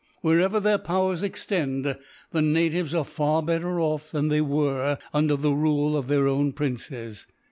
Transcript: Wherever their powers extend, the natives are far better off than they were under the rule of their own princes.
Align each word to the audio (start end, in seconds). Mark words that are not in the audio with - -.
Wherever 0.21 0.59
their 0.59 0.79
powers 0.79 1.21
extend, 1.21 1.95
the 2.31 2.41
natives 2.41 2.91
are 2.95 3.05
far 3.05 3.43
better 3.43 3.79
off 3.79 4.09
than 4.09 4.29
they 4.29 4.41
were 4.41 4.97
under 5.13 5.35
the 5.35 5.51
rule 5.51 5.95
of 5.95 6.07
their 6.07 6.27
own 6.27 6.53
princes. 6.53 7.27